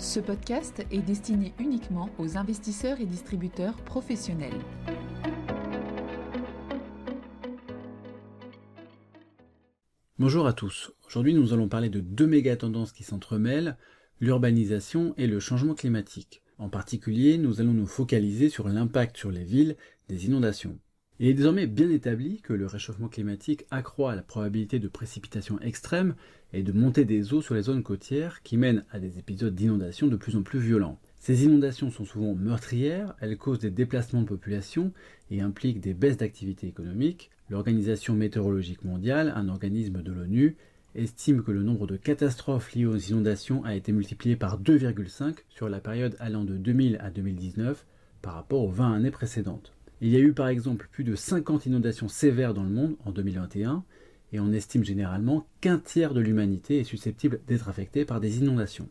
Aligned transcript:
Ce 0.00 0.18
podcast 0.18 0.82
est 0.90 1.02
destiné 1.02 1.52
uniquement 1.58 2.08
aux 2.18 2.38
investisseurs 2.38 3.02
et 3.02 3.04
distributeurs 3.04 3.76
professionnels. 3.84 4.58
Bonjour 10.18 10.46
à 10.46 10.54
tous. 10.54 10.90
Aujourd'hui, 11.06 11.34
nous 11.34 11.52
allons 11.52 11.68
parler 11.68 11.90
de 11.90 12.00
deux 12.00 12.26
méga 12.26 12.56
tendances 12.56 12.92
qui 12.92 13.04
s'entremêlent, 13.04 13.76
l'urbanisation 14.20 15.12
et 15.18 15.26
le 15.26 15.38
changement 15.38 15.74
climatique. 15.74 16.42
En 16.56 16.70
particulier, 16.70 17.36
nous 17.36 17.60
allons 17.60 17.74
nous 17.74 17.86
focaliser 17.86 18.48
sur 18.48 18.70
l'impact 18.70 19.18
sur 19.18 19.30
les 19.30 19.44
villes 19.44 19.76
des 20.08 20.24
inondations. 20.24 20.78
Il 21.22 21.28
est 21.28 21.34
désormais 21.34 21.66
bien 21.66 21.90
établi 21.90 22.40
que 22.40 22.54
le 22.54 22.64
réchauffement 22.64 23.08
climatique 23.08 23.66
accroît 23.70 24.14
la 24.14 24.22
probabilité 24.22 24.78
de 24.78 24.88
précipitations 24.88 25.60
extrêmes 25.60 26.14
et 26.54 26.62
de 26.62 26.72
montée 26.72 27.04
des 27.04 27.34
eaux 27.34 27.42
sur 27.42 27.54
les 27.54 27.64
zones 27.64 27.82
côtières 27.82 28.42
qui 28.42 28.56
mènent 28.56 28.86
à 28.90 28.98
des 28.98 29.18
épisodes 29.18 29.54
d'inondations 29.54 30.06
de 30.06 30.16
plus 30.16 30.34
en 30.36 30.42
plus 30.42 30.60
violents. 30.60 30.98
Ces 31.18 31.44
inondations 31.44 31.90
sont 31.90 32.06
souvent 32.06 32.34
meurtrières, 32.34 33.14
elles 33.20 33.36
causent 33.36 33.58
des 33.58 33.70
déplacements 33.70 34.22
de 34.22 34.28
population 34.28 34.94
et 35.30 35.42
impliquent 35.42 35.82
des 35.82 35.92
baisses 35.92 36.16
d'activité 36.16 36.66
économique. 36.66 37.28
L'Organisation 37.50 38.14
météorologique 38.14 38.82
mondiale, 38.82 39.30
un 39.36 39.50
organisme 39.50 40.00
de 40.00 40.12
l'ONU, 40.12 40.56
estime 40.94 41.42
que 41.42 41.52
le 41.52 41.62
nombre 41.62 41.86
de 41.86 41.98
catastrophes 41.98 42.72
liées 42.72 42.86
aux 42.86 42.96
inondations 42.96 43.62
a 43.66 43.74
été 43.74 43.92
multiplié 43.92 44.36
par 44.36 44.58
2,5 44.58 45.34
sur 45.50 45.68
la 45.68 45.80
période 45.80 46.16
allant 46.18 46.44
de 46.44 46.56
2000 46.56 46.96
à 46.98 47.10
2019 47.10 47.84
par 48.22 48.32
rapport 48.32 48.62
aux 48.62 48.70
20 48.70 48.94
années 48.94 49.10
précédentes. 49.10 49.74
Il 50.02 50.08
y 50.08 50.16
a 50.16 50.20
eu 50.20 50.32
par 50.32 50.48
exemple 50.48 50.88
plus 50.90 51.04
de 51.04 51.14
50 51.14 51.66
inondations 51.66 52.08
sévères 52.08 52.54
dans 52.54 52.62
le 52.62 52.70
monde 52.70 52.96
en 53.04 53.12
2021, 53.12 53.84
et 54.32 54.40
on 54.40 54.52
estime 54.52 54.82
généralement 54.82 55.46
qu'un 55.60 55.78
tiers 55.78 56.14
de 56.14 56.20
l'humanité 56.20 56.78
est 56.78 56.84
susceptible 56.84 57.40
d'être 57.46 57.68
affecté 57.68 58.06
par 58.06 58.18
des 58.18 58.38
inondations. 58.38 58.88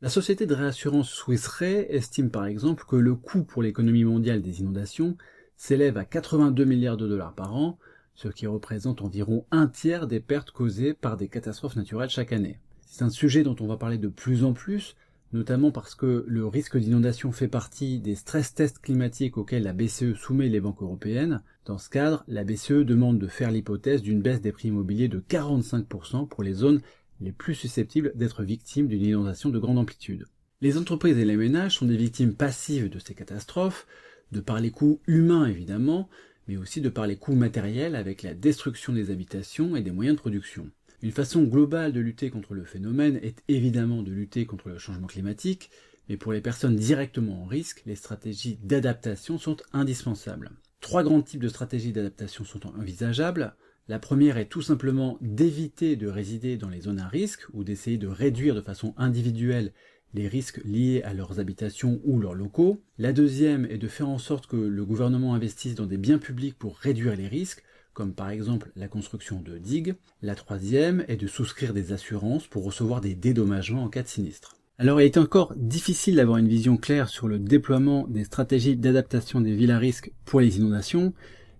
La 0.00 0.08
société 0.08 0.46
de 0.46 0.54
réassurance 0.54 1.10
Swiss 1.10 1.46
Re 1.46 1.84
estime 1.88 2.30
par 2.30 2.46
exemple 2.46 2.84
que 2.88 2.96
le 2.96 3.14
coût 3.14 3.44
pour 3.44 3.62
l'économie 3.62 4.04
mondiale 4.04 4.42
des 4.42 4.60
inondations 4.60 5.16
s'élève 5.56 5.96
à 5.96 6.04
82 6.04 6.64
milliards 6.64 6.96
de 6.96 7.06
dollars 7.06 7.34
par 7.34 7.54
an, 7.54 7.78
ce 8.14 8.28
qui 8.28 8.48
représente 8.48 9.00
environ 9.00 9.44
un 9.52 9.68
tiers 9.68 10.08
des 10.08 10.20
pertes 10.20 10.50
causées 10.50 10.92
par 10.92 11.16
des 11.16 11.28
catastrophes 11.28 11.76
naturelles 11.76 12.10
chaque 12.10 12.32
année. 12.32 12.58
C'est 12.80 13.04
un 13.04 13.10
sujet 13.10 13.44
dont 13.44 13.56
on 13.60 13.68
va 13.68 13.76
parler 13.76 13.98
de 13.98 14.08
plus 14.08 14.42
en 14.44 14.54
plus, 14.54 14.96
notamment 15.32 15.70
parce 15.70 15.94
que 15.94 16.24
le 16.26 16.46
risque 16.46 16.78
d'inondation 16.78 17.32
fait 17.32 17.48
partie 17.48 17.98
des 17.98 18.14
stress 18.14 18.54
tests 18.54 18.78
climatiques 18.78 19.36
auxquels 19.36 19.62
la 19.62 19.72
BCE 19.72 20.14
soumet 20.14 20.48
les 20.48 20.60
banques 20.60 20.82
européennes. 20.82 21.42
Dans 21.64 21.78
ce 21.78 21.90
cadre, 21.90 22.24
la 22.28 22.44
BCE 22.44 22.84
demande 22.84 23.18
de 23.18 23.26
faire 23.26 23.50
l'hypothèse 23.50 24.02
d'une 24.02 24.22
baisse 24.22 24.40
des 24.40 24.52
prix 24.52 24.68
immobiliers 24.68 25.08
de 25.08 25.20
45% 25.20 26.28
pour 26.28 26.42
les 26.42 26.54
zones 26.54 26.80
les 27.20 27.32
plus 27.32 27.54
susceptibles 27.54 28.12
d'être 28.14 28.42
victimes 28.42 28.88
d'une 28.88 29.02
inondation 29.02 29.50
de 29.50 29.58
grande 29.58 29.78
amplitude. 29.78 30.26
Les 30.60 30.76
entreprises 30.76 31.18
et 31.18 31.24
les 31.24 31.36
ménages 31.36 31.76
sont 31.76 31.86
des 31.86 31.96
victimes 31.96 32.34
passives 32.34 32.88
de 32.88 32.98
ces 32.98 33.14
catastrophes, 33.14 33.86
de 34.32 34.40
par 34.40 34.60
les 34.60 34.70
coûts 34.70 35.00
humains 35.06 35.46
évidemment, 35.46 36.08
mais 36.46 36.56
aussi 36.56 36.80
de 36.80 36.88
par 36.88 37.06
les 37.06 37.16
coûts 37.16 37.34
matériels 37.34 37.94
avec 37.94 38.22
la 38.22 38.34
destruction 38.34 38.92
des 38.92 39.10
habitations 39.10 39.76
et 39.76 39.82
des 39.82 39.90
moyens 39.90 40.16
de 40.16 40.20
production. 40.20 40.70
Une 41.00 41.12
façon 41.12 41.44
globale 41.44 41.92
de 41.92 42.00
lutter 42.00 42.28
contre 42.28 42.54
le 42.54 42.64
phénomène 42.64 43.20
est 43.22 43.44
évidemment 43.46 44.02
de 44.02 44.10
lutter 44.10 44.46
contre 44.46 44.68
le 44.68 44.78
changement 44.78 45.06
climatique, 45.06 45.70
mais 46.08 46.16
pour 46.16 46.32
les 46.32 46.40
personnes 46.40 46.74
directement 46.74 47.42
en 47.42 47.46
risque, 47.46 47.82
les 47.86 47.94
stratégies 47.94 48.58
d'adaptation 48.64 49.38
sont 49.38 49.58
indispensables. 49.72 50.50
Trois 50.80 51.04
grands 51.04 51.22
types 51.22 51.42
de 51.42 51.48
stratégies 51.48 51.92
d'adaptation 51.92 52.44
sont 52.44 52.66
envisageables. 52.66 53.54
La 53.86 54.00
première 54.00 54.38
est 54.38 54.48
tout 54.48 54.62
simplement 54.62 55.18
d'éviter 55.20 55.94
de 55.94 56.08
résider 56.08 56.56
dans 56.56 56.68
les 56.68 56.80
zones 56.80 56.98
à 56.98 57.06
risque 57.06 57.46
ou 57.52 57.62
d'essayer 57.62 57.96
de 57.96 58.08
réduire 58.08 58.56
de 58.56 58.60
façon 58.60 58.92
individuelle 58.96 59.72
les 60.14 60.26
risques 60.26 60.60
liés 60.64 61.02
à 61.04 61.14
leurs 61.14 61.38
habitations 61.38 62.00
ou 62.04 62.18
leurs 62.18 62.34
locaux. 62.34 62.82
La 62.98 63.12
deuxième 63.12 63.66
est 63.66 63.78
de 63.78 63.88
faire 63.88 64.08
en 64.08 64.18
sorte 64.18 64.48
que 64.48 64.56
le 64.56 64.84
gouvernement 64.84 65.34
investisse 65.34 65.76
dans 65.76 65.86
des 65.86 65.98
biens 65.98 66.18
publics 66.18 66.58
pour 66.58 66.76
réduire 66.78 67.14
les 67.14 67.28
risques, 67.28 67.62
comme 67.98 68.12
par 68.12 68.30
exemple 68.30 68.70
la 68.76 68.86
construction 68.86 69.40
de 69.40 69.58
digues. 69.58 69.96
La 70.22 70.36
troisième 70.36 71.04
est 71.08 71.16
de 71.16 71.26
souscrire 71.26 71.74
des 71.74 71.92
assurances 71.92 72.46
pour 72.46 72.62
recevoir 72.62 73.00
des 73.00 73.16
dédommagements 73.16 73.82
en 73.82 73.88
cas 73.88 74.04
de 74.04 74.06
sinistre. 74.06 74.54
Alors 74.78 75.00
il 75.00 75.06
est 75.06 75.16
encore 75.16 75.52
difficile 75.56 76.14
d'avoir 76.14 76.38
une 76.38 76.46
vision 76.46 76.76
claire 76.76 77.08
sur 77.08 77.26
le 77.26 77.40
déploiement 77.40 78.06
des 78.06 78.22
stratégies 78.22 78.76
d'adaptation 78.76 79.40
des 79.40 79.52
villes 79.52 79.72
à 79.72 79.78
risque 79.78 80.12
pour 80.24 80.40
les 80.40 80.58
inondations, 80.58 81.12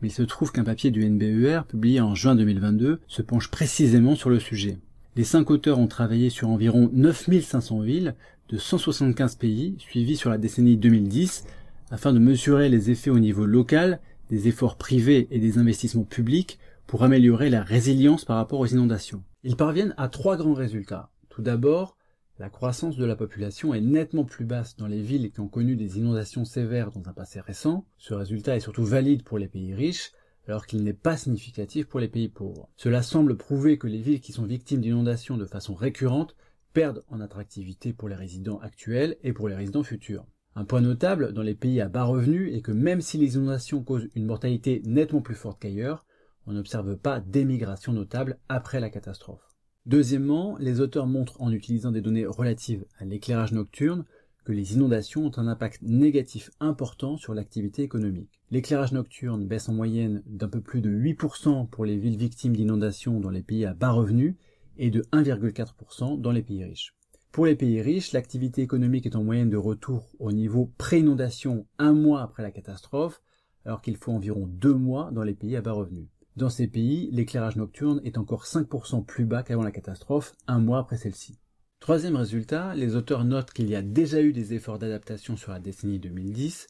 mais 0.00 0.06
il 0.06 0.12
se 0.12 0.22
trouve 0.22 0.52
qu'un 0.52 0.62
papier 0.62 0.92
du 0.92 1.04
NBER, 1.04 1.62
publié 1.66 2.00
en 2.00 2.14
juin 2.14 2.36
2022, 2.36 3.00
se 3.08 3.22
penche 3.22 3.50
précisément 3.50 4.14
sur 4.14 4.30
le 4.30 4.38
sujet. 4.38 4.78
Les 5.16 5.24
cinq 5.24 5.50
auteurs 5.50 5.80
ont 5.80 5.88
travaillé 5.88 6.30
sur 6.30 6.48
environ 6.48 6.90
9500 6.92 7.80
villes 7.80 8.14
de 8.50 8.56
175 8.56 9.34
pays, 9.34 9.74
suivis 9.80 10.16
sur 10.16 10.30
la 10.30 10.38
décennie 10.38 10.76
2010, 10.76 11.42
afin 11.90 12.12
de 12.12 12.20
mesurer 12.20 12.68
les 12.68 12.92
effets 12.92 13.10
au 13.10 13.18
niveau 13.18 13.46
local 13.46 13.98
des 14.30 14.48
efforts 14.48 14.76
privés 14.76 15.28
et 15.30 15.38
des 15.38 15.58
investissements 15.58 16.04
publics 16.04 16.58
pour 16.86 17.02
améliorer 17.02 17.50
la 17.50 17.62
résilience 17.62 18.24
par 18.24 18.36
rapport 18.36 18.60
aux 18.60 18.66
inondations. 18.66 19.22
Ils 19.42 19.56
parviennent 19.56 19.94
à 19.96 20.08
trois 20.08 20.36
grands 20.36 20.54
résultats. 20.54 21.10
Tout 21.28 21.42
d'abord, 21.42 21.96
la 22.38 22.48
croissance 22.48 22.96
de 22.96 23.04
la 23.04 23.16
population 23.16 23.74
est 23.74 23.82
nettement 23.82 24.24
plus 24.24 24.46
basse 24.46 24.76
dans 24.76 24.86
les 24.86 25.02
villes 25.02 25.30
qui 25.30 25.40
ont 25.40 25.48
connu 25.48 25.76
des 25.76 25.98
inondations 25.98 26.44
sévères 26.44 26.90
dans 26.90 27.08
un 27.08 27.12
passé 27.12 27.38
récent. 27.40 27.84
Ce 27.98 28.14
résultat 28.14 28.56
est 28.56 28.60
surtout 28.60 28.84
valide 28.84 29.24
pour 29.24 29.38
les 29.38 29.48
pays 29.48 29.74
riches, 29.74 30.12
alors 30.46 30.66
qu'il 30.66 30.82
n'est 30.82 30.94
pas 30.94 31.16
significatif 31.16 31.86
pour 31.86 32.00
les 32.00 32.08
pays 32.08 32.28
pauvres. 32.28 32.68
Cela 32.76 33.02
semble 33.02 33.36
prouver 33.36 33.78
que 33.78 33.86
les 33.86 34.00
villes 34.00 34.20
qui 34.20 34.32
sont 34.32 34.46
victimes 34.46 34.80
d'inondations 34.80 35.36
de 35.36 35.44
façon 35.44 35.74
récurrente 35.74 36.34
perdent 36.72 37.04
en 37.08 37.20
attractivité 37.20 37.92
pour 37.92 38.08
les 38.08 38.16
résidents 38.16 38.58
actuels 38.60 39.16
et 39.22 39.32
pour 39.32 39.48
les 39.48 39.54
résidents 39.54 39.82
futurs. 39.82 40.24
Un 40.56 40.64
point 40.64 40.80
notable 40.80 41.32
dans 41.32 41.42
les 41.42 41.54
pays 41.54 41.80
à 41.80 41.88
bas 41.88 42.04
revenus 42.04 42.54
est 42.54 42.60
que 42.60 42.72
même 42.72 43.00
si 43.00 43.18
les 43.18 43.36
inondations 43.36 43.82
causent 43.82 44.08
une 44.14 44.26
mortalité 44.26 44.82
nettement 44.84 45.22
plus 45.22 45.36
forte 45.36 45.60
qu'ailleurs, 45.60 46.04
on 46.46 46.52
n'observe 46.52 46.96
pas 46.96 47.20
d'émigration 47.20 47.92
notable 47.92 48.38
après 48.48 48.80
la 48.80 48.90
catastrophe. 48.90 49.56
Deuxièmement, 49.86 50.56
les 50.58 50.80
auteurs 50.80 51.06
montrent 51.06 51.40
en 51.40 51.52
utilisant 51.52 51.92
des 51.92 52.00
données 52.00 52.26
relatives 52.26 52.84
à 52.98 53.04
l'éclairage 53.04 53.52
nocturne 53.52 54.04
que 54.44 54.52
les 54.52 54.74
inondations 54.74 55.26
ont 55.26 55.38
un 55.38 55.46
impact 55.46 55.82
négatif 55.82 56.50
important 56.60 57.16
sur 57.16 57.34
l'activité 57.34 57.82
économique. 57.82 58.40
L'éclairage 58.50 58.92
nocturne 58.92 59.46
baisse 59.46 59.68
en 59.68 59.74
moyenne 59.74 60.22
d'un 60.26 60.48
peu 60.48 60.60
plus 60.60 60.80
de 60.80 60.90
8% 60.90 61.68
pour 61.68 61.84
les 61.84 61.96
villes 61.96 62.16
victimes 62.16 62.56
d'inondations 62.56 63.20
dans 63.20 63.30
les 63.30 63.42
pays 63.42 63.64
à 63.64 63.74
bas 63.74 63.92
revenus 63.92 64.34
et 64.76 64.90
de 64.90 65.02
1,4% 65.12 66.20
dans 66.20 66.32
les 66.32 66.42
pays 66.42 66.64
riches. 66.64 66.94
Pour 67.32 67.46
les 67.46 67.54
pays 67.54 67.80
riches, 67.80 68.10
l'activité 68.10 68.60
économique 68.60 69.06
est 69.06 69.14
en 69.14 69.22
moyenne 69.22 69.50
de 69.50 69.56
retour 69.56 70.08
au 70.18 70.32
niveau 70.32 70.72
pré-inondation 70.78 71.64
un 71.78 71.92
mois 71.92 72.22
après 72.22 72.42
la 72.42 72.50
catastrophe, 72.50 73.22
alors 73.64 73.82
qu'il 73.82 73.96
faut 73.96 74.10
environ 74.10 74.48
deux 74.48 74.74
mois 74.74 75.10
dans 75.12 75.22
les 75.22 75.34
pays 75.34 75.54
à 75.54 75.60
bas 75.60 75.70
revenus. 75.70 76.08
Dans 76.34 76.50
ces 76.50 76.66
pays, 76.66 77.08
l'éclairage 77.12 77.54
nocturne 77.54 78.00
est 78.02 78.18
encore 78.18 78.46
5% 78.46 79.04
plus 79.04 79.26
bas 79.26 79.44
qu'avant 79.44 79.62
la 79.62 79.70
catastrophe, 79.70 80.32
un 80.48 80.58
mois 80.58 80.80
après 80.80 80.96
celle-ci. 80.96 81.38
Troisième 81.78 82.16
résultat, 82.16 82.74
les 82.74 82.96
auteurs 82.96 83.24
notent 83.24 83.52
qu'il 83.52 83.70
y 83.70 83.76
a 83.76 83.82
déjà 83.82 84.20
eu 84.20 84.32
des 84.32 84.52
efforts 84.54 84.80
d'adaptation 84.80 85.36
sur 85.36 85.52
la 85.52 85.60
décennie 85.60 86.00
2010. 86.00 86.66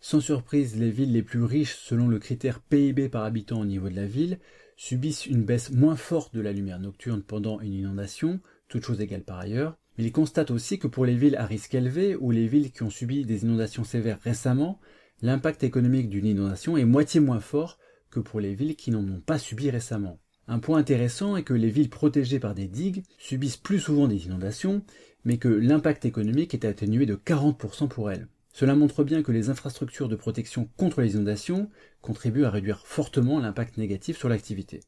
Sans 0.00 0.20
surprise, 0.20 0.76
les 0.76 0.90
villes 0.90 1.12
les 1.12 1.22
plus 1.22 1.44
riches, 1.44 1.76
selon 1.76 2.08
le 2.08 2.18
critère 2.18 2.58
PIB 2.58 3.08
par 3.08 3.22
habitant 3.22 3.60
au 3.60 3.64
niveau 3.64 3.88
de 3.88 3.94
la 3.94 4.06
ville, 4.06 4.40
subissent 4.76 5.26
une 5.26 5.44
baisse 5.44 5.70
moins 5.70 5.96
forte 5.96 6.34
de 6.34 6.40
la 6.40 6.52
lumière 6.52 6.80
nocturne 6.80 7.22
pendant 7.22 7.60
une 7.60 7.72
inondation, 7.72 8.40
toute 8.68 8.84
chose 8.84 9.00
égale 9.00 9.22
par 9.22 9.38
ailleurs, 9.38 9.78
mais 9.96 10.04
il 10.04 10.12
constate 10.12 10.50
aussi 10.50 10.78
que 10.78 10.86
pour 10.86 11.04
les 11.04 11.16
villes 11.16 11.36
à 11.36 11.46
risque 11.46 11.74
élevé 11.74 12.16
ou 12.16 12.30
les 12.30 12.46
villes 12.46 12.72
qui 12.72 12.82
ont 12.82 12.90
subi 12.90 13.24
des 13.24 13.42
inondations 13.42 13.84
sévères 13.84 14.20
récemment, 14.22 14.80
l'impact 15.20 15.64
économique 15.64 16.08
d'une 16.08 16.26
inondation 16.26 16.76
est 16.76 16.84
moitié 16.84 17.20
moins 17.20 17.40
fort 17.40 17.78
que 18.10 18.20
pour 18.20 18.40
les 18.40 18.54
villes 18.54 18.76
qui 18.76 18.90
n'en 18.90 19.06
ont 19.06 19.20
pas 19.20 19.38
subi 19.38 19.70
récemment. 19.70 20.18
Un 20.48 20.58
point 20.58 20.78
intéressant 20.78 21.36
est 21.36 21.44
que 21.44 21.54
les 21.54 21.70
villes 21.70 21.90
protégées 21.90 22.40
par 22.40 22.54
des 22.54 22.68
digues 22.68 23.04
subissent 23.18 23.56
plus 23.56 23.78
souvent 23.78 24.08
des 24.08 24.26
inondations, 24.26 24.82
mais 25.24 25.38
que 25.38 25.48
l'impact 25.48 26.04
économique 26.04 26.52
est 26.52 26.64
atténué 26.64 27.06
de 27.06 27.14
40% 27.14 27.88
pour 27.88 28.10
elles. 28.10 28.28
Cela 28.52 28.74
montre 28.74 29.02
bien 29.02 29.22
que 29.22 29.32
les 29.32 29.48
infrastructures 29.48 30.08
de 30.08 30.16
protection 30.16 30.68
contre 30.76 31.00
les 31.00 31.14
inondations 31.14 31.70
contribuent 32.02 32.44
à 32.44 32.50
réduire 32.50 32.86
fortement 32.86 33.40
l'impact 33.40 33.78
négatif 33.78 34.18
sur 34.18 34.28
l'activité. 34.28 34.80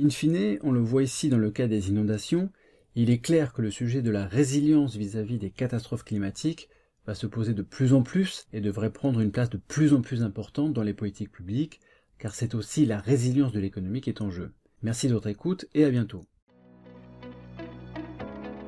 In 0.00 0.10
fine, 0.10 0.58
on 0.62 0.70
le 0.70 0.80
voit 0.80 1.02
ici 1.02 1.28
dans 1.28 1.38
le 1.38 1.50
cas 1.50 1.66
des 1.66 1.88
inondations, 1.88 2.50
il 3.00 3.10
est 3.10 3.20
clair 3.20 3.52
que 3.52 3.62
le 3.62 3.70
sujet 3.70 4.02
de 4.02 4.10
la 4.10 4.26
résilience 4.26 4.96
vis-à-vis 4.96 5.38
des 5.38 5.50
catastrophes 5.50 6.02
climatiques 6.02 6.68
va 7.06 7.14
se 7.14 7.28
poser 7.28 7.54
de 7.54 7.62
plus 7.62 7.94
en 7.94 8.02
plus 8.02 8.48
et 8.52 8.60
devrait 8.60 8.92
prendre 8.92 9.20
une 9.20 9.30
place 9.30 9.50
de 9.50 9.56
plus 9.56 9.94
en 9.94 10.00
plus 10.00 10.24
importante 10.24 10.72
dans 10.72 10.82
les 10.82 10.94
politiques 10.94 11.30
publiques, 11.30 11.78
car 12.18 12.34
c'est 12.34 12.56
aussi 12.56 12.86
la 12.86 12.98
résilience 12.98 13.52
de 13.52 13.60
l'économie 13.60 14.00
qui 14.00 14.10
est 14.10 14.20
en 14.20 14.30
jeu. 14.30 14.52
Merci 14.82 15.06
de 15.06 15.14
votre 15.14 15.28
écoute 15.28 15.66
et 15.74 15.84
à 15.84 15.90
bientôt. 15.90 16.24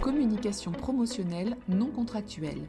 Communication 0.01 0.71
promotionnelle 0.71 1.57
non 1.69 1.91
contractuelle. 1.91 2.69